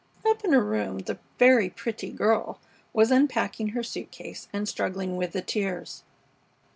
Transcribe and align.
Up 0.27 0.43
in 0.43 0.51
her 0.51 0.63
room 0.63 0.97
the 1.01 1.19
"very 1.37 1.69
pretty 1.69 2.09
girl" 2.09 2.59
was 2.91 3.11
unpacking 3.11 3.67
her 3.67 3.83
suit 3.83 4.09
case 4.09 4.47
and 4.51 4.67
struggling 4.67 5.15
with 5.15 5.31
the 5.33 5.43
tears. 5.43 6.01